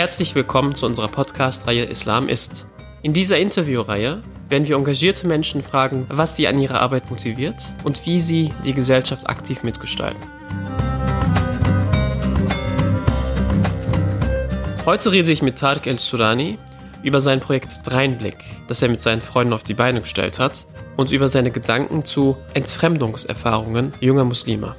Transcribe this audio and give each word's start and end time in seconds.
Herzlich 0.00 0.34
willkommen 0.34 0.74
zu 0.74 0.86
unserer 0.86 1.08
Podcast-Reihe 1.08 1.84
Islam 1.84 2.30
ist. 2.30 2.64
In 3.02 3.12
dieser 3.12 3.36
Interviewreihe 3.36 4.20
werden 4.48 4.66
wir 4.66 4.76
engagierte 4.76 5.26
Menschen 5.26 5.62
fragen, 5.62 6.06
was 6.08 6.36
sie 6.36 6.48
an 6.48 6.58
ihrer 6.58 6.80
Arbeit 6.80 7.10
motiviert 7.10 7.56
und 7.84 8.06
wie 8.06 8.22
sie 8.22 8.50
die 8.64 8.72
Gesellschaft 8.72 9.28
aktiv 9.28 9.62
mitgestalten. 9.62 10.22
Heute 14.86 15.12
rede 15.12 15.30
ich 15.30 15.42
mit 15.42 15.58
Tarek 15.58 15.86
El-Surani 15.86 16.56
über 17.02 17.20
sein 17.20 17.40
Projekt 17.40 17.80
Dreinblick, 17.84 18.38
das 18.68 18.80
er 18.80 18.88
mit 18.88 19.02
seinen 19.02 19.20
Freunden 19.20 19.52
auf 19.52 19.64
die 19.64 19.74
Beine 19.74 20.00
gestellt 20.00 20.38
hat 20.38 20.64
und 20.96 21.10
über 21.10 21.28
seine 21.28 21.50
Gedanken 21.50 22.06
zu 22.06 22.38
Entfremdungserfahrungen 22.54 23.92
junger 24.00 24.24
Muslime. 24.24 24.76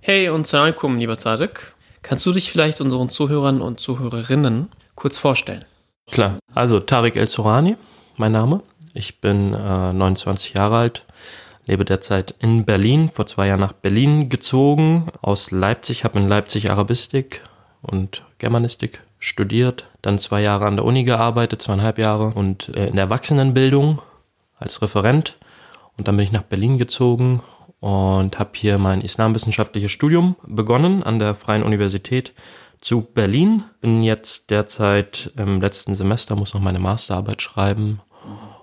Hey 0.00 0.30
und 0.30 0.46
salam 0.46 0.96
lieber 0.96 1.18
Tarek. 1.18 1.71
Kannst 2.02 2.26
du 2.26 2.32
dich 2.32 2.50
vielleicht 2.50 2.80
unseren 2.80 3.08
Zuhörern 3.08 3.60
und 3.60 3.78
Zuhörerinnen 3.78 4.68
kurz 4.96 5.18
vorstellen? 5.18 5.64
Klar, 6.10 6.40
also 6.52 6.80
Tarek 6.80 7.16
El-Surani, 7.16 7.76
mein 8.16 8.32
Name. 8.32 8.62
Ich 8.92 9.20
bin 9.20 9.54
äh, 9.54 9.92
29 9.92 10.54
Jahre 10.54 10.76
alt, 10.76 11.06
lebe 11.64 11.84
derzeit 11.84 12.34
in 12.40 12.64
Berlin, 12.64 13.08
vor 13.08 13.26
zwei 13.26 13.46
Jahren 13.46 13.60
nach 13.60 13.72
Berlin 13.72 14.28
gezogen, 14.28 15.06
aus 15.22 15.50
Leipzig, 15.50 16.04
habe 16.04 16.18
in 16.18 16.28
Leipzig 16.28 16.70
Arabistik 16.70 17.42
und 17.80 18.22
Germanistik 18.38 19.00
studiert, 19.18 19.86
dann 20.02 20.18
zwei 20.18 20.42
Jahre 20.42 20.66
an 20.66 20.76
der 20.76 20.84
Uni 20.84 21.04
gearbeitet, 21.04 21.62
zweieinhalb 21.62 21.98
Jahre 21.98 22.34
und 22.34 22.68
äh, 22.70 22.86
in 22.86 22.96
der 22.96 23.04
Erwachsenenbildung 23.04 24.02
als 24.58 24.82
Referent 24.82 25.36
und 25.96 26.08
dann 26.08 26.16
bin 26.16 26.24
ich 26.24 26.32
nach 26.32 26.42
Berlin 26.42 26.78
gezogen 26.78 27.42
und 27.82 28.38
habe 28.38 28.52
hier 28.54 28.78
mein 28.78 29.00
islamwissenschaftliches 29.00 29.90
Studium 29.90 30.36
begonnen 30.46 31.02
an 31.02 31.18
der 31.18 31.34
Freien 31.34 31.64
Universität 31.64 32.32
zu 32.80 33.00
Berlin. 33.00 33.64
Bin 33.80 34.00
jetzt 34.00 34.50
derzeit 34.50 35.32
im 35.36 35.60
letzten 35.60 35.96
Semester, 35.96 36.36
muss 36.36 36.54
noch 36.54 36.60
meine 36.60 36.78
Masterarbeit 36.78 37.42
schreiben 37.42 38.00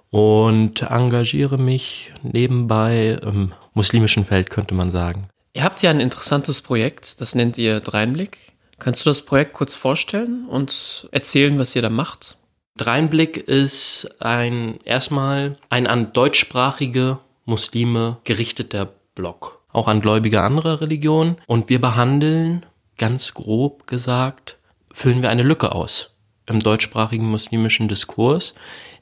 und 0.10 0.84
engagiere 0.84 1.58
mich 1.58 2.14
nebenbei 2.24 3.20
im 3.22 3.52
muslimischen 3.74 4.24
Feld, 4.24 4.50
könnte 4.50 4.74
man 4.74 4.90
sagen. 4.90 5.28
Ihr 5.52 5.66
habt 5.66 5.82
ja 5.82 5.90
ein 5.90 6.00
interessantes 6.00 6.62
Projekt, 6.62 7.20
das 7.20 7.36
nennt 7.36 7.58
ihr 7.58 7.82
Dreinblick. 7.82 8.38
Kannst 8.80 9.06
du 9.06 9.10
das 9.10 9.26
Projekt 9.26 9.52
kurz 9.52 9.76
vorstellen 9.76 10.46
und 10.48 11.10
erzählen, 11.12 11.60
was 11.60 11.76
ihr 11.76 11.82
da 11.82 11.90
macht? 11.90 12.38
Dreinblick 12.78 13.36
ist 13.36 14.08
ein 14.20 14.80
erstmal 14.86 15.58
ein 15.70 15.88
an 15.88 16.14
deutschsprachige 16.14 17.20
Muslime 17.44 18.18
gerichteter 18.24 18.94
Blog, 19.20 19.60
auch 19.74 19.90
an 19.90 20.00
Gläubige 20.00 20.42
anderer 20.42 20.80
Religionen. 20.80 21.36
Und 21.46 21.68
wir 21.68 21.82
behandeln, 21.82 22.66
ganz 22.98 23.34
grob 23.34 23.86
gesagt, 23.86 24.58
füllen 24.94 25.22
wir 25.22 25.30
eine 25.30 25.44
Lücke 25.44 25.74
aus 25.74 26.16
im 26.48 26.60
deutschsprachigen 26.62 27.30
muslimischen 27.30 27.90
Diskurs, 27.90 28.54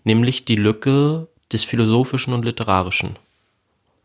nämlich 0.03 0.43
die 0.43 0.55
Lücke 0.55 1.27
des 1.53 1.63
Philosophischen 1.63 2.33
und 2.33 2.43
Literarischen. 2.43 3.17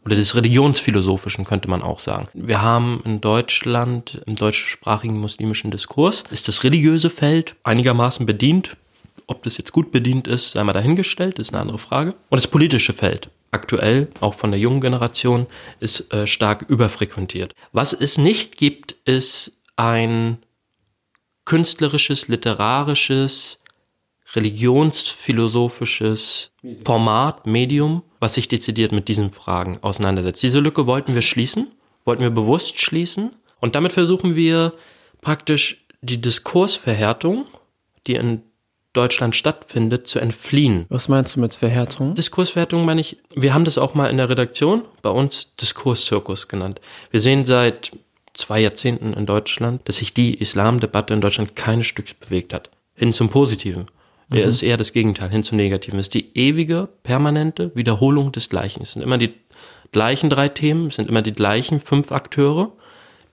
Oder 0.05 0.17
des 0.17 0.35
Religionsphilosophischen 0.35 1.47
könnte 1.47 1.71
man 1.71 1.83
auch 1.83 1.99
sagen. 1.99 2.29
Wir 2.35 2.61
haben 2.61 3.01
in 3.05 3.23
Deutschland, 3.23 4.23
im 4.27 4.37
deutschsprachigen 4.37 5.19
muslimischen 5.19 5.71
Diskurs, 5.71 6.25
ist 6.31 6.47
das 6.47 6.63
religiöse 6.63 7.09
Feld 7.09 7.57
einigermaßen 7.63 8.27
bedient. 8.27 8.77
Ob 9.27 9.43
das 9.45 9.57
jetzt 9.57 9.73
gut 9.73 9.91
bedient 9.93 10.29
ist, 10.29 10.53
sei 10.53 10.63
mal 10.63 10.73
dahingestellt, 10.75 11.39
ist 11.39 11.55
eine 11.55 11.63
andere 11.63 11.79
Frage. 11.79 12.15
Und 12.29 12.37
das 12.37 12.49
politische 12.49 12.93
Feld 12.93 13.31
aktuell, 13.53 14.09
auch 14.21 14.35
von 14.35 14.51
der 14.51 14.59
jungen 14.59 14.81
Generation, 14.81 15.47
ist 15.79 16.13
äh, 16.13 16.27
stark 16.27 16.65
überfrequentiert. 16.69 17.55
Was 17.71 17.93
es 17.93 18.19
nicht 18.19 18.57
gibt, 18.57 18.97
ist 19.05 19.61
ein 19.77 20.39
künstlerisches, 21.45 22.29
literarisches, 22.29 23.61
religionsphilosophisches 24.35 26.53
Format, 26.85 27.47
Medium, 27.47 28.03
was 28.19 28.35
sich 28.35 28.49
dezidiert 28.49 28.93
mit 28.93 29.09
diesen 29.09 29.31
Fragen 29.31 29.79
auseinandersetzt. 29.83 30.43
Diese 30.43 30.61
Lücke 30.61 30.87
wollten 30.87 31.15
wir 31.15 31.23
schließen, 31.23 31.71
wollten 32.05 32.23
wir 32.23 32.31
bewusst 32.31 32.81
schließen 32.81 33.37
und 33.61 33.75
damit 33.75 33.93
versuchen 33.93 34.35
wir 34.35 34.73
praktisch 35.21 35.85
die 36.01 36.21
Diskursverhärtung, 36.21 37.45
die 38.07 38.15
in 38.15 38.43
Deutschland 38.93 39.35
stattfindet, 39.35 40.07
zu 40.07 40.19
entfliehen. 40.19 40.87
Was 40.89 41.09
meinst 41.09 41.37
du 41.37 41.41
mit 41.41 41.55
Verhärtung? 41.55 42.15
Diskursverhärtung 42.15 42.85
meine 42.85 43.01
ich, 43.01 43.19
wir 43.35 43.55
haben 43.55 43.65
das 43.65 43.79
auch 43.79 43.95
mal 43.95 44.11
in 44.11 44.19
der 44.19 44.29
Redaktion 44.29 44.83
bei 45.01 45.11
uns 45.11 45.55
Diskurszirkus 45.57 46.49
genannt. 46.49 46.81
Wir 47.11 47.21
sehen 47.21 47.47
seit 47.47 47.93
zwei 48.35 48.61
Jahrzehnten 48.61 49.15
in 49.15 49.27
Deutschland, 49.27 49.83
dass 49.85 49.97
sich 49.97 50.15
die 50.15 50.35
Islamdebatte 50.35 51.15
in 51.15 51.21
Deutschland 51.21 51.57
keines 51.57 51.87
Stücks 51.87 52.15
bewegt 52.15 52.53
hat. 52.53 52.71
Hin 52.95 53.13
zum 53.13 53.31
Positiven. 53.31 53.87
Mhm. 54.29 54.39
Es 54.39 54.57
ist 54.57 54.63
eher 54.63 54.77
das 54.77 54.93
Gegenteil, 54.93 55.31
hin 55.31 55.43
zum 55.43 55.57
Negativen. 55.57 55.99
Es 55.99 56.07
ist 56.07 56.15
die 56.15 56.37
ewige, 56.37 56.89
permanente 57.03 57.73
Wiederholung 57.75 58.33
des 58.33 58.49
Gleichen. 58.49 58.83
Es 58.83 58.93
sind 58.93 59.03
immer 59.03 59.19
die 59.19 59.35
gleichen 59.93 60.31
drei 60.31 60.49
Themen, 60.49 60.89
es 60.89 60.97
sind 60.97 61.09
immer 61.09 61.23
die 61.23 61.33
gleichen 61.33 61.81
fünf 61.81 62.13
Akteure 62.13 62.73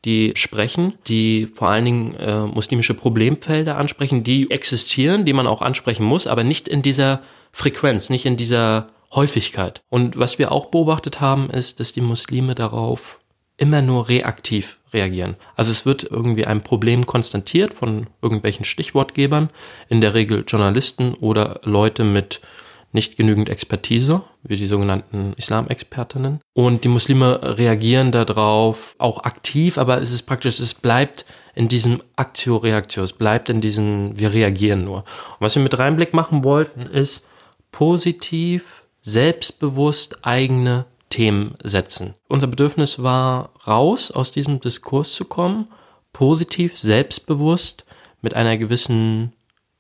die 0.06 0.34
sprechen, 0.36 0.94
die 1.08 1.48
vor 1.48 1.70
allen 1.70 1.86
Dingen 1.86 2.16
äh, 2.16 2.46
muslimische 2.46 2.94
Problemfelder 2.94 3.78
ansprechen, 3.78 4.24
die 4.24 4.50
existieren, 4.50 5.26
die 5.26 5.34
man 5.34 5.48
auch 5.48 5.62
ansprechen 5.62 6.04
muss, 6.04 6.28
aber 6.28 6.44
nicht 6.44 6.68
in 6.68 6.82
dieser 6.82 7.22
Frequenz, 7.52 8.10
nicht 8.10 8.26
in 8.26 8.38
dieser 8.38 8.90
Häufigkeit. 9.14 9.82
Und 9.90 10.18
was 10.18 10.40
wir 10.40 10.52
auch 10.52 10.68
beobachtet 10.68 11.20
haben, 11.20 11.50
ist, 11.50 11.80
dass 11.80 11.92
die 11.92 12.02
Muslime 12.02 12.56
darauf 12.56 13.20
immer 13.58 13.82
nur 13.82 14.08
reaktiv 14.08 14.78
reagieren. 14.94 15.36
Also 15.56 15.72
es 15.72 15.86
wird 15.86 16.04
irgendwie 16.04 16.46
ein 16.46 16.64
Problem 16.64 17.06
konstatiert 17.06 17.74
von 17.74 18.08
irgendwelchen 18.22 18.66
Stichwortgebern, 18.66 19.50
in 19.90 20.02
der 20.02 20.14
Regel 20.14 20.46
Journalisten 20.48 21.14
oder 21.16 21.60
Leute 21.64 22.04
mit 22.04 22.42
nicht 22.92 23.18
genügend 23.18 23.50
Expertise, 23.50 24.24
wie 24.44 24.56
die 24.56 24.68
sogenannten 24.68 25.34
Islamexpertinnen. 25.38 26.40
Und 26.54 26.84
die 26.84 26.90
Muslime 26.90 27.58
reagieren 27.58 28.12
darauf 28.12 28.96
auch 28.98 29.24
aktiv, 29.24 29.78
aber 29.78 30.02
es 30.02 30.12
ist 30.12 30.24
praktisch, 30.24 30.60
es 30.60 30.74
bleibt 30.74 31.26
in 31.56 31.68
diesem 31.68 32.02
Aktio-Reaktio, 32.16 33.04
es 33.04 33.14
bleibt 33.14 33.50
in 33.50 33.62
diesem, 33.62 34.20
wir 34.20 34.34
reagieren 34.34 34.84
nur. 34.84 35.00
Und 35.00 35.42
was 35.42 35.56
wir 35.56 35.62
mit 35.62 35.78
Reinblick 35.78 36.14
machen 36.14 36.44
wollten, 36.44 36.82
ist 36.82 37.28
positiv, 37.72 38.84
selbstbewusst 39.02 40.26
eigene 40.26 40.86
Themen 41.10 41.56
setzen. 41.64 42.16
Unser 42.28 42.48
Bedürfnis 42.48 43.02
war, 43.02 43.52
raus 43.68 44.12
aus 44.12 44.32
diesem 44.32 44.60
Diskurs 44.60 45.14
zu 45.14 45.26
kommen, 45.26 45.68
positiv, 46.14 46.80
selbstbewusst, 46.80 47.86
mit 48.22 48.34
einer 48.34 48.58
gewissen 48.58 49.34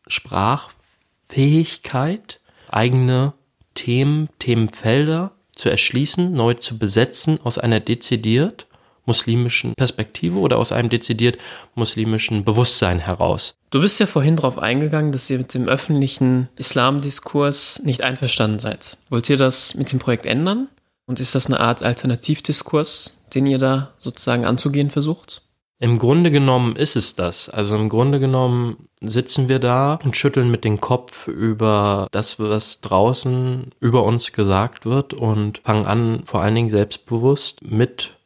Sprachfähigkeit 0.07 2.38
eigene 2.69 3.33
Themen, 3.75 4.29
Themenfelder 4.39 5.31
zu 5.55 5.69
erschließen, 5.69 6.31
neu 6.31 6.53
zu 6.55 6.77
besetzen 6.77 7.39
aus 7.43 7.57
einer 7.57 7.79
dezidiert 7.79 8.67
muslimischen 9.05 9.73
Perspektive 9.73 10.37
oder 10.37 10.57
aus 10.57 10.71
einem 10.71 10.89
dezidiert 10.89 11.37
muslimischen 11.75 12.45
Bewusstsein 12.45 12.99
heraus. 12.99 13.55
Du 13.71 13.81
bist 13.81 13.99
ja 13.99 14.05
vorhin 14.05 14.35
darauf 14.35 14.59
eingegangen, 14.59 15.11
dass 15.11 15.29
ihr 15.29 15.39
mit 15.39 15.53
dem 15.53 15.67
öffentlichen 15.67 16.47
Islamdiskurs 16.57 17.81
nicht 17.83 18.03
einverstanden 18.03 18.59
seid. 18.59 18.97
Wollt 19.09 19.29
ihr 19.29 19.37
das 19.37 19.75
mit 19.75 19.91
dem 19.91 19.99
Projekt 19.99 20.25
ändern? 20.25 20.69
Und 21.07 21.19
ist 21.19 21.33
das 21.33 21.47
eine 21.47 21.59
Art 21.59 21.81
Alternativdiskurs, 21.81 23.25
den 23.33 23.47
ihr 23.47 23.57
da 23.57 23.93
sozusagen 23.97 24.45
anzugehen 24.45 24.91
versucht? 24.91 25.41
Im 25.81 25.97
Grunde 25.97 26.29
genommen 26.29 26.75
ist 26.75 26.97
es 26.97 27.15
das. 27.15 27.47
Also 27.47 27.75
im 27.75 27.87
Grunde 27.87 28.19
genommen 28.19 28.89
sitzen 29.01 29.47
wir 29.47 29.59
da 29.59 29.97
und 30.03 30.17
schütteln 30.17 30.51
mit 30.51 30.65
dem 30.65 30.81
Kopf 30.81 31.29
über 31.29 32.09
das, 32.11 32.37
was 32.37 32.81
draußen 32.81 33.71
über 33.79 34.03
uns 34.03 34.33
gesagt 34.33 34.85
wird 34.85 35.13
und 35.13 35.59
fangen 35.59 35.85
an, 35.85 36.21
vor 36.25 36.41
allen 36.43 36.55
Dingen 36.55 36.69
selbstbewusst 36.69 37.61
mit 37.63 38.17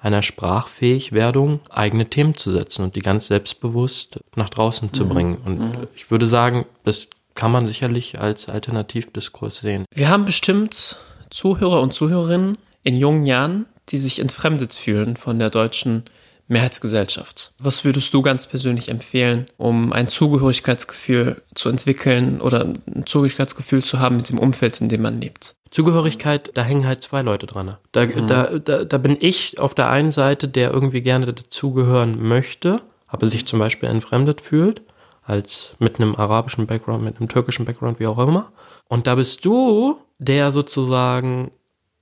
einer 0.00 0.22
Sprachfähigwerdung 0.22 1.60
eigene 1.68 2.08
Themen 2.08 2.34
zu 2.34 2.50
setzen 2.50 2.82
und 2.82 2.96
die 2.96 3.00
ganz 3.00 3.26
selbstbewusst 3.26 4.18
nach 4.34 4.48
draußen 4.48 4.88
mhm. 4.88 4.94
zu 4.94 5.06
bringen. 5.06 5.36
Und 5.44 5.58
mhm. 5.58 5.86
ich 5.94 6.10
würde 6.10 6.26
sagen, 6.26 6.64
das 6.84 7.08
kann 7.34 7.52
man 7.52 7.66
sicherlich 7.66 8.18
als 8.18 8.48
Alternativdiskurs 8.48 9.58
sehen. 9.58 9.84
Wir 9.94 10.08
haben 10.08 10.24
bestimmt 10.24 10.98
Zuhörer 11.28 11.82
und 11.82 11.92
Zuhörerinnen 11.92 12.56
in 12.82 12.96
jungen 12.96 13.26
Jahren, 13.26 13.66
die 13.90 13.98
sich 13.98 14.18
entfremdet 14.18 14.72
fühlen 14.72 15.16
von 15.16 15.38
der 15.38 15.50
deutschen 15.50 16.04
Mehrheitsgesellschaft. 16.48 17.52
Was 17.58 17.84
würdest 17.84 18.12
du 18.12 18.22
ganz 18.22 18.46
persönlich 18.46 18.88
empfehlen, 18.88 19.46
um 19.56 19.92
ein 19.92 20.08
Zugehörigkeitsgefühl 20.08 21.42
zu 21.54 21.68
entwickeln 21.68 22.40
oder 22.40 22.64
ein 22.64 23.06
Zugehörigkeitsgefühl 23.06 23.84
zu 23.84 24.00
haben 24.00 24.16
mit 24.16 24.28
dem 24.28 24.38
Umfeld, 24.38 24.80
in 24.80 24.88
dem 24.88 25.02
man 25.02 25.20
lebt? 25.20 25.54
Zugehörigkeit, 25.70 26.50
da 26.54 26.62
hängen 26.62 26.86
halt 26.86 27.02
zwei 27.02 27.22
Leute 27.22 27.46
dran. 27.46 27.76
Da, 27.92 28.06
mhm. 28.06 28.26
da, 28.26 28.58
da, 28.58 28.84
da 28.84 28.98
bin 28.98 29.16
ich 29.18 29.58
auf 29.58 29.74
der 29.74 29.88
einen 29.88 30.12
Seite, 30.12 30.46
der 30.46 30.70
irgendwie 30.70 31.00
gerne 31.00 31.32
dazugehören 31.32 32.22
möchte, 32.22 32.82
aber 33.06 33.28
sich 33.28 33.46
zum 33.46 33.58
Beispiel 33.58 33.88
entfremdet 33.88 34.42
fühlt, 34.42 34.82
als 35.24 35.74
mit 35.78 35.98
einem 35.98 36.14
arabischen 36.14 36.66
Background, 36.66 37.02
mit 37.02 37.18
einem 37.18 37.28
türkischen 37.28 37.64
Background, 37.64 38.00
wie 38.00 38.06
auch 38.06 38.18
immer. 38.18 38.52
Und 38.88 39.06
da 39.06 39.14
bist 39.14 39.44
du, 39.44 39.98
der 40.18 40.52
sozusagen 40.52 41.52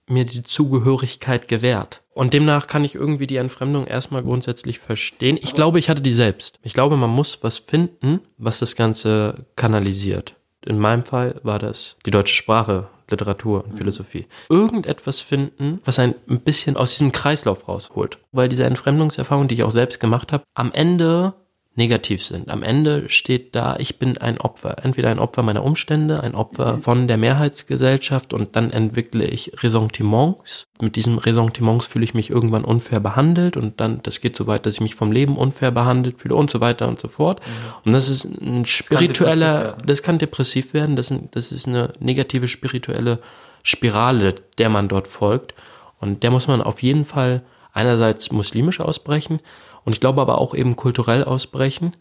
mir 0.08 0.24
die 0.24 0.42
Zugehörigkeit 0.42 1.46
gewährt. 1.46 2.02
Und 2.20 2.34
demnach 2.34 2.66
kann 2.66 2.84
ich 2.84 2.94
irgendwie 2.94 3.26
die 3.26 3.36
Entfremdung 3.36 3.86
erstmal 3.86 4.22
grundsätzlich 4.22 4.78
verstehen. 4.78 5.38
Ich 5.40 5.54
glaube, 5.54 5.78
ich 5.78 5.88
hatte 5.88 6.02
die 6.02 6.12
selbst. 6.12 6.58
Ich 6.62 6.74
glaube, 6.74 6.98
man 6.98 7.08
muss 7.08 7.38
was 7.40 7.56
finden, 7.56 8.20
was 8.36 8.58
das 8.58 8.76
Ganze 8.76 9.46
kanalisiert. 9.56 10.34
In 10.66 10.78
meinem 10.78 11.06
Fall 11.06 11.40
war 11.44 11.58
das 11.58 11.96
die 12.04 12.10
deutsche 12.10 12.34
Sprache, 12.34 12.88
Literatur 13.08 13.64
und 13.64 13.78
Philosophie. 13.78 14.26
Irgendetwas 14.50 15.22
finden, 15.22 15.80
was 15.86 15.98
ein 15.98 16.14
bisschen 16.44 16.76
aus 16.76 16.90
diesem 16.90 17.10
Kreislauf 17.10 17.66
rausholt. 17.66 18.18
Weil 18.32 18.50
diese 18.50 18.64
Entfremdungserfahrung, 18.64 19.48
die 19.48 19.54
ich 19.54 19.62
auch 19.62 19.70
selbst 19.70 19.98
gemacht 19.98 20.30
habe, 20.30 20.44
am 20.52 20.72
Ende 20.72 21.32
negativ 21.76 22.24
sind. 22.24 22.50
Am 22.50 22.62
Ende 22.62 23.08
steht 23.08 23.54
da, 23.54 23.76
ich 23.78 23.98
bin 23.98 24.18
ein 24.18 24.38
Opfer. 24.38 24.84
Entweder 24.84 25.08
ein 25.08 25.20
Opfer 25.20 25.42
meiner 25.42 25.64
Umstände, 25.64 26.22
ein 26.22 26.34
Opfer 26.34 26.76
mhm. 26.76 26.82
von 26.82 27.08
der 27.08 27.16
Mehrheitsgesellschaft 27.16 28.32
und 28.32 28.56
dann 28.56 28.70
entwickle 28.70 29.24
ich 29.24 29.52
Ressentiments. 29.62 30.66
Mit 30.80 30.96
diesen 30.96 31.18
Ressentiments 31.18 31.86
fühle 31.86 32.04
ich 32.04 32.12
mich 32.12 32.28
irgendwann 32.28 32.64
unfair 32.64 32.98
behandelt 32.98 33.56
und 33.56 33.80
dann, 33.80 34.02
das 34.02 34.20
geht 34.20 34.36
so 34.36 34.48
weit, 34.48 34.66
dass 34.66 34.74
ich 34.74 34.80
mich 34.80 34.96
vom 34.96 35.12
Leben 35.12 35.36
unfair 35.36 35.70
behandelt 35.70 36.20
fühle 36.20 36.34
und 36.34 36.50
so 36.50 36.60
weiter 36.60 36.88
und 36.88 37.00
so 37.00 37.06
fort. 37.06 37.40
Mhm. 37.40 37.74
Und 37.86 37.92
das 37.92 38.08
ist 38.08 38.24
ein 38.24 38.66
spiritueller, 38.66 39.76
das, 39.78 39.86
das 39.86 40.02
kann 40.02 40.18
depressiv 40.18 40.74
werden, 40.74 40.96
das, 40.96 41.14
das 41.30 41.52
ist 41.52 41.68
eine 41.68 41.92
negative 42.00 42.48
spirituelle 42.48 43.20
Spirale, 43.62 44.34
der 44.58 44.70
man 44.70 44.88
dort 44.88 45.06
folgt. 45.06 45.54
Und 46.00 46.22
der 46.24 46.30
muss 46.30 46.48
man 46.48 46.62
auf 46.62 46.82
jeden 46.82 47.04
Fall 47.04 47.42
einerseits 47.72 48.32
muslimisch 48.32 48.80
ausbrechen, 48.80 49.38
und 49.84 49.92
ich 49.92 50.00
glaube 50.00 50.20
aber 50.20 50.38
auch 50.38 50.54
eben 50.54 50.76
kulturell 50.76 51.24
ausbrechen. 51.24 51.96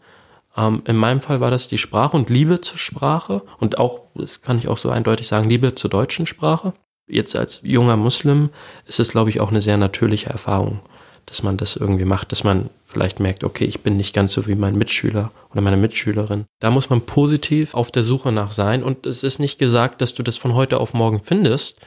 Ähm, 0.56 0.82
in 0.86 0.96
meinem 0.96 1.20
Fall 1.20 1.40
war 1.40 1.50
das 1.50 1.68
die 1.68 1.78
Sprache 1.78 2.16
und 2.16 2.30
Liebe 2.30 2.60
zur 2.60 2.78
Sprache 2.78 3.42
und 3.58 3.78
auch, 3.78 4.02
das 4.14 4.42
kann 4.42 4.58
ich 4.58 4.68
auch 4.68 4.78
so 4.78 4.90
eindeutig 4.90 5.28
sagen, 5.28 5.48
Liebe 5.48 5.74
zur 5.74 5.90
deutschen 5.90 6.26
Sprache. 6.26 6.72
Jetzt 7.06 7.34
als 7.34 7.60
junger 7.62 7.96
Muslim 7.96 8.50
ist 8.86 9.00
es, 9.00 9.10
glaube 9.10 9.30
ich, 9.30 9.40
auch 9.40 9.50
eine 9.50 9.60
sehr 9.60 9.76
natürliche 9.76 10.30
Erfahrung, 10.30 10.80
dass 11.26 11.42
man 11.42 11.56
das 11.56 11.76
irgendwie 11.76 12.04
macht, 12.04 12.30
dass 12.30 12.44
man 12.44 12.70
vielleicht 12.86 13.20
merkt, 13.20 13.44
okay, 13.44 13.64
ich 13.64 13.80
bin 13.80 13.96
nicht 13.96 14.14
ganz 14.14 14.32
so 14.32 14.46
wie 14.46 14.54
mein 14.54 14.76
Mitschüler 14.76 15.30
oder 15.50 15.60
meine 15.60 15.76
Mitschülerin. 15.76 16.46
Da 16.60 16.70
muss 16.70 16.90
man 16.90 17.02
positiv 17.02 17.74
auf 17.74 17.90
der 17.90 18.04
Suche 18.04 18.32
nach 18.32 18.52
sein 18.52 18.82
und 18.82 19.06
es 19.06 19.22
ist 19.22 19.38
nicht 19.38 19.58
gesagt, 19.58 20.00
dass 20.00 20.14
du 20.14 20.22
das 20.22 20.36
von 20.36 20.54
heute 20.54 20.78
auf 20.78 20.94
morgen 20.94 21.20
findest, 21.20 21.80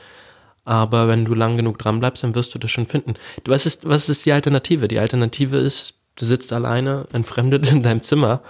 aber 0.66 1.08
wenn 1.08 1.26
du 1.26 1.34
lang 1.34 1.58
genug 1.58 1.78
dran 1.80 2.00
bleibst, 2.00 2.24
dann 2.24 2.36
wirst 2.36 2.54
du 2.56 2.60
das 2.60 2.72
schon 2.72 2.86
finden. 2.86 3.16
Was 3.46 3.66
ist, 3.66 3.88
was 3.88 4.10
ist 4.10 4.26
die 4.26 4.32
Alternative? 4.32 4.88
Die 4.88 5.00
Alternative 5.00 5.58
ist, 5.58 5.96
du 6.16 6.26
sitzt 6.26 6.54
alleine, 6.54 7.08
entfremdet 7.12 7.70
in 7.72 7.84
deinem 7.84 8.04
Zimmer 8.04 8.42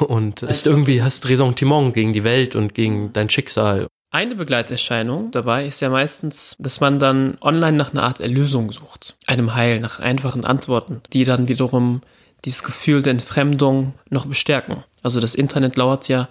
und 0.00 0.42
ist 0.42 0.66
irgendwie, 0.66 1.02
hast 1.02 1.28
Ressentiment 1.28 1.94
gegen 1.94 2.12
die 2.12 2.24
Welt 2.24 2.54
und 2.54 2.74
gegen 2.74 3.12
dein 3.12 3.30
Schicksal. 3.30 3.88
Eine 4.10 4.36
Begleiterscheinung 4.36 5.30
dabei 5.32 5.66
ist 5.66 5.80
ja 5.80 5.90
meistens, 5.90 6.56
dass 6.58 6.80
man 6.80 6.98
dann 6.98 7.36
online 7.40 7.76
nach 7.76 7.92
einer 7.92 8.04
Art 8.04 8.20
Erlösung 8.20 8.70
sucht, 8.72 9.16
einem 9.26 9.54
Heil, 9.54 9.80
nach 9.80 9.98
einfachen 9.98 10.44
Antworten, 10.44 11.02
die 11.12 11.24
dann 11.24 11.48
wiederum 11.48 12.00
dieses 12.44 12.62
Gefühl 12.62 13.02
der 13.02 13.10
Entfremdung 13.10 13.94
noch 14.08 14.26
bestärken. 14.26 14.84
Also 15.02 15.20
das 15.20 15.34
Internet 15.34 15.76
lauert 15.76 16.08
ja 16.08 16.28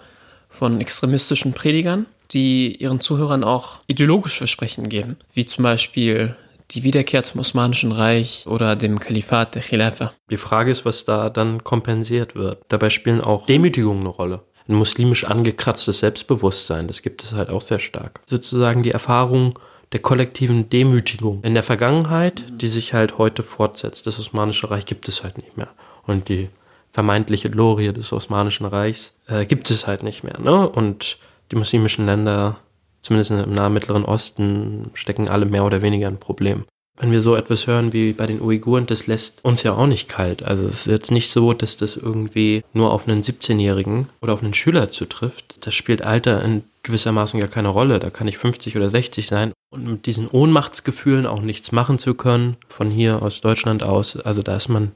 von 0.48 0.80
extremistischen 0.80 1.52
Predigern, 1.52 2.06
die 2.32 2.76
ihren 2.76 3.00
Zuhörern 3.00 3.44
auch 3.44 3.80
ideologische 3.86 4.38
Versprechen 4.38 4.88
geben, 4.88 5.16
wie 5.34 5.46
zum 5.46 5.64
Beispiel 5.64 6.36
die 6.72 6.82
Wiederkehr 6.82 7.22
zum 7.22 7.40
Osmanischen 7.40 7.92
Reich 7.92 8.44
oder 8.46 8.76
dem 8.76 8.98
Kalifat 8.98 9.54
der 9.54 9.62
Khilafa. 9.62 10.12
Die 10.30 10.36
Frage 10.36 10.70
ist, 10.70 10.84
was 10.84 11.04
da 11.04 11.30
dann 11.30 11.62
kompensiert 11.64 12.34
wird. 12.34 12.62
Dabei 12.68 12.90
spielen 12.90 13.20
auch 13.20 13.46
Demütigungen 13.46 14.00
eine 14.00 14.08
Rolle. 14.08 14.42
Ein 14.68 14.74
muslimisch 14.74 15.24
angekratztes 15.24 16.00
Selbstbewusstsein, 16.00 16.88
das 16.88 17.02
gibt 17.02 17.22
es 17.22 17.32
halt 17.32 17.50
auch 17.50 17.62
sehr 17.62 17.78
stark. 17.78 18.20
Sozusagen 18.26 18.82
die 18.82 18.90
Erfahrung 18.90 19.56
der 19.92 20.00
kollektiven 20.00 20.68
Demütigung 20.68 21.44
in 21.44 21.54
der 21.54 21.62
Vergangenheit, 21.62 22.44
die 22.50 22.66
sich 22.66 22.92
halt 22.92 23.18
heute 23.18 23.44
fortsetzt. 23.44 24.08
Das 24.08 24.18
Osmanische 24.18 24.68
Reich 24.68 24.86
gibt 24.86 25.08
es 25.08 25.22
halt 25.22 25.38
nicht 25.38 25.56
mehr. 25.56 25.68
Und 26.04 26.28
die 26.28 26.48
vermeintliche 26.90 27.50
Glorie 27.50 27.92
des 27.92 28.12
Osmanischen 28.12 28.66
Reichs 28.66 29.12
äh, 29.28 29.46
gibt 29.46 29.70
es 29.70 29.86
halt 29.86 30.02
nicht 30.02 30.24
mehr. 30.24 30.40
Ne? 30.40 30.68
Und 30.68 31.18
die 31.50 31.56
muslimischen 31.56 32.06
Länder, 32.06 32.58
zumindest 33.02 33.30
im 33.30 33.52
Nahen 33.52 33.72
Mittleren 33.72 34.04
Osten, 34.04 34.90
stecken 34.94 35.28
alle 35.28 35.46
mehr 35.46 35.64
oder 35.64 35.82
weniger 35.82 36.08
ein 36.08 36.20
Problem. 36.20 36.64
Wenn 36.98 37.12
wir 37.12 37.20
so 37.20 37.36
etwas 37.36 37.66
hören 37.66 37.92
wie 37.92 38.14
bei 38.14 38.26
den 38.26 38.40
Uiguren, 38.40 38.86
das 38.86 39.06
lässt 39.06 39.44
uns 39.44 39.62
ja 39.62 39.74
auch 39.74 39.86
nicht 39.86 40.08
kalt. 40.08 40.42
Also 40.42 40.66
es 40.66 40.80
ist 40.80 40.86
jetzt 40.86 41.10
nicht 41.10 41.30
so, 41.30 41.52
dass 41.52 41.76
das 41.76 41.94
irgendwie 41.94 42.64
nur 42.72 42.90
auf 42.90 43.06
einen 43.06 43.20
17-Jährigen 43.20 44.08
oder 44.22 44.32
auf 44.32 44.42
einen 44.42 44.54
Schüler 44.54 44.90
zutrifft. 44.90 45.66
Das 45.66 45.74
spielt 45.74 46.00
Alter 46.00 46.42
in 46.42 46.64
gewissermaßen 46.84 47.38
gar 47.38 47.50
keine 47.50 47.68
Rolle. 47.68 47.98
Da 47.98 48.08
kann 48.08 48.28
ich 48.28 48.38
50 48.38 48.76
oder 48.76 48.88
60 48.88 49.26
sein 49.26 49.52
und 49.70 49.86
mit 49.86 50.06
diesen 50.06 50.28
Ohnmachtsgefühlen 50.28 51.26
auch 51.26 51.42
nichts 51.42 51.70
machen 51.70 51.98
zu 51.98 52.14
können, 52.14 52.56
von 52.66 52.90
hier 52.90 53.22
aus 53.22 53.42
Deutschland 53.42 53.82
aus, 53.82 54.16
also 54.16 54.42
da 54.42 54.56
ist 54.56 54.68
man 54.68 54.92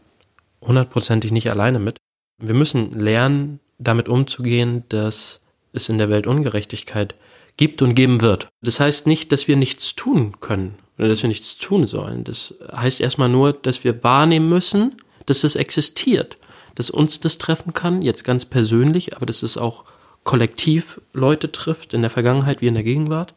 hundertprozentig 0.63 1.33
nicht 1.33 1.51
alleine 1.51 1.79
mit. 1.79 1.99
Wir 2.39 2.55
müssen 2.55 2.93
lernen, 2.93 3.61
damit 3.79 4.09
umzugehen, 4.09 4.85
dass 4.89 5.41
es 5.73 5.89
in 5.89 5.99
der 5.99 6.09
Welt 6.11 6.27
Ungerechtigkeit 6.27 7.15
gibt 7.57 7.83
und 7.83 7.95
geben 7.95 8.21
wird. 8.21 8.49
Das 8.63 8.81
heißt 8.81 9.07
nicht, 9.07 9.33
dass 9.33 9.49
wir 9.49 9.57
nichts 9.57 9.95
tun 9.95 10.41
können 10.41 10.77
oder 10.99 11.09
dass 11.09 11.23
wir 11.23 11.29
nichts 11.29 11.57
tun 11.57 11.87
sollen. 11.87 12.25
Das 12.25 12.55
heißt 12.75 13.01
erstmal 13.01 13.29
nur, 13.29 13.53
dass 13.53 13.85
wir 13.85 14.03
wahrnehmen 14.03 14.49
müssen, 14.49 14.97
dass 15.27 15.45
es 15.45 15.57
existiert, 15.57 16.37
dass 16.75 16.91
uns 16.91 17.21
das 17.21 17.39
treffen 17.39 17.73
kann, 17.73 18.03
jetzt 18.03 18.25
ganz 18.25 18.45
persönlich, 18.45 19.17
aber 19.17 19.27
dass 19.27 19.43
es 19.43 19.57
auch 19.57 19.85
kollektiv 20.25 21.01
Leute 21.13 21.53
trifft, 21.53 21.95
in 21.95 22.03
der 22.03 22.11
Vergangenheit 22.11 22.61
wie 22.61 22.67
in 22.67 22.75
der 22.75 22.83
Gegenwart. 22.83 23.35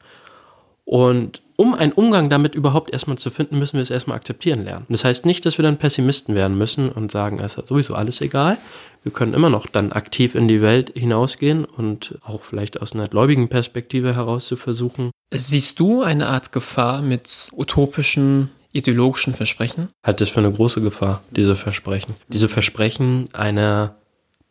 Und 0.85 1.41
um 1.63 1.73
einen 1.73 1.93
Umgang 1.93 2.29
damit 2.29 2.55
überhaupt 2.55 2.91
erstmal 2.91 3.17
zu 3.17 3.29
finden, 3.29 3.57
müssen 3.57 3.75
wir 3.75 3.81
es 3.81 3.89
erstmal 3.89 4.17
akzeptieren 4.17 4.65
lernen. 4.65 4.85
Das 4.89 5.05
heißt 5.05 5.25
nicht, 5.25 5.45
dass 5.45 5.57
wir 5.57 5.63
dann 5.63 5.77
Pessimisten 5.77 6.35
werden 6.35 6.57
müssen 6.57 6.89
und 6.89 7.09
sagen, 7.09 7.39
es 7.39 7.55
ist 7.55 7.67
sowieso 7.67 7.95
alles 7.95 8.19
egal. 8.19 8.57
Wir 9.03 9.13
können 9.13 9.33
immer 9.33 9.49
noch 9.49 9.65
dann 9.65 9.93
aktiv 9.93 10.35
in 10.35 10.49
die 10.49 10.61
Welt 10.61 10.91
hinausgehen 10.93 11.63
und 11.63 12.19
auch 12.21 12.43
vielleicht 12.43 12.81
aus 12.81 12.91
einer 12.91 13.07
gläubigen 13.07 13.47
Perspektive 13.47 14.13
heraus 14.13 14.45
zu 14.45 14.57
versuchen. 14.57 15.11
Siehst 15.33 15.79
du 15.79 16.03
eine 16.03 16.27
Art 16.27 16.51
Gefahr 16.51 17.01
mit 17.01 17.49
utopischen 17.55 18.49
ideologischen 18.73 19.33
Versprechen? 19.33 19.87
Hat 20.03 20.19
es 20.19 20.29
für 20.29 20.41
eine 20.41 20.51
große 20.51 20.81
Gefahr, 20.81 21.21
diese 21.31 21.55
Versprechen. 21.55 22.15
Diese 22.27 22.49
Versprechen 22.49 23.29
einer 23.31 23.95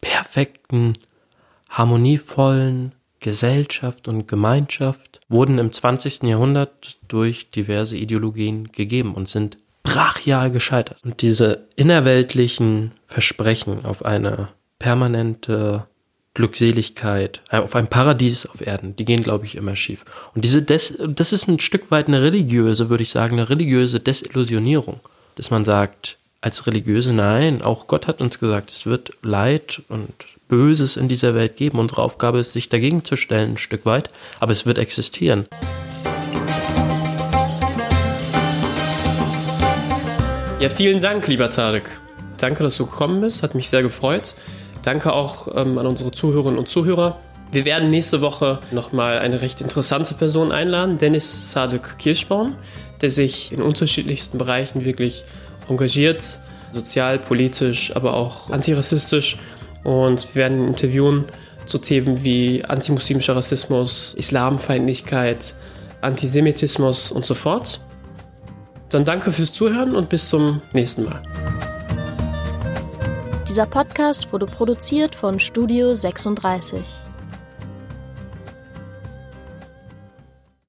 perfekten, 0.00 0.94
harmonievollen 1.68 2.94
Gesellschaft 3.22 4.08
und 4.08 4.28
Gemeinschaft 4.28 5.20
wurden 5.28 5.58
im 5.58 5.72
20. 5.72 6.24
Jahrhundert 6.24 6.98
durch 7.08 7.50
diverse 7.50 7.96
Ideologien 7.96 8.70
gegeben 8.70 9.14
und 9.14 9.28
sind 9.28 9.56
brachial 9.82 10.50
gescheitert. 10.50 10.98
Und 11.04 11.22
diese 11.22 11.66
innerweltlichen 11.76 12.92
Versprechen 13.06 13.84
auf 13.84 14.04
eine 14.04 14.48
permanente 14.78 15.86
Glückseligkeit, 16.34 17.42
äh, 17.50 17.58
auf 17.58 17.76
ein 17.76 17.88
Paradies 17.88 18.46
auf 18.46 18.60
Erden, 18.66 18.96
die 18.96 19.04
gehen, 19.04 19.22
glaube 19.22 19.44
ich, 19.44 19.54
immer 19.56 19.76
schief. 19.76 20.04
Und 20.34 20.44
diese 20.44 20.62
Des 20.62 20.94
das 21.06 21.32
ist 21.32 21.46
ein 21.46 21.58
Stück 21.58 21.90
weit 21.90 22.08
eine 22.08 22.22
religiöse, 22.22 22.88
würde 22.88 23.02
ich 23.02 23.10
sagen, 23.10 23.38
eine 23.38 23.50
religiöse 23.50 24.00
Desillusionierung, 24.00 25.00
dass 25.34 25.50
man 25.50 25.64
sagt, 25.64 26.18
als 26.42 26.66
religiöse, 26.66 27.12
nein, 27.12 27.62
auch 27.62 27.86
Gott 27.86 28.08
hat 28.08 28.20
uns 28.20 28.38
gesagt, 28.40 28.70
es 28.70 28.84
wird 28.84 29.12
Leid 29.22 29.80
und 29.88 30.12
Böses 30.48 30.96
in 30.96 31.08
dieser 31.08 31.36
Welt 31.36 31.56
geben. 31.56 31.78
Unsere 31.78 32.02
Aufgabe 32.02 32.40
ist, 32.40 32.52
sich 32.52 32.68
dagegen 32.68 33.04
zu 33.04 33.16
stellen, 33.16 33.52
ein 33.52 33.58
Stück 33.58 33.86
weit, 33.86 34.08
aber 34.40 34.50
es 34.50 34.66
wird 34.66 34.76
existieren. 34.76 35.46
Ja, 40.58 40.68
vielen 40.68 41.00
Dank, 41.00 41.26
lieber 41.28 41.48
Tarek. 41.48 41.88
Danke, 42.38 42.64
dass 42.64 42.76
du 42.76 42.86
gekommen 42.86 43.20
bist, 43.20 43.44
hat 43.44 43.54
mich 43.54 43.68
sehr 43.68 43.82
gefreut. 43.82 44.34
Danke 44.82 45.12
auch 45.12 45.46
ähm, 45.56 45.78
an 45.78 45.86
unsere 45.86 46.10
Zuhörerinnen 46.10 46.58
und 46.58 46.68
Zuhörer. 46.68 47.20
Wir 47.52 47.64
werden 47.64 47.88
nächste 47.88 48.20
Woche 48.20 48.58
nochmal 48.72 49.20
eine 49.20 49.42
recht 49.42 49.60
interessante 49.60 50.14
Person 50.14 50.50
einladen, 50.50 50.98
Dennis 50.98 51.52
Sadek 51.52 51.98
Kirschbaum, 51.98 52.56
der 53.00 53.10
sich 53.10 53.52
in 53.52 53.62
unterschiedlichsten 53.62 54.38
Bereichen 54.38 54.84
wirklich 54.84 55.24
engagiert, 55.68 56.38
sozial, 56.72 57.18
politisch, 57.18 57.94
aber 57.94 58.14
auch 58.14 58.50
antirassistisch 58.50 59.38
und 59.84 60.28
wir 60.34 60.42
werden 60.42 60.66
interviewen 60.68 61.26
zu 61.66 61.78
Themen 61.78 62.22
wie 62.22 62.64
antimuslimischer 62.64 63.36
Rassismus, 63.36 64.14
Islamfeindlichkeit, 64.14 65.54
Antisemitismus 66.00 67.12
und 67.12 67.24
so 67.24 67.34
fort. 67.34 67.80
Dann 68.88 69.04
danke 69.04 69.32
fürs 69.32 69.52
Zuhören 69.52 69.96
und 69.96 70.08
bis 70.08 70.28
zum 70.28 70.60
nächsten 70.74 71.04
Mal. 71.04 71.22
Dieser 73.48 73.66
Podcast 73.66 74.32
wurde 74.32 74.46
produziert 74.46 75.14
von 75.14 75.38
Studio 75.38 75.94
36. 75.94 76.80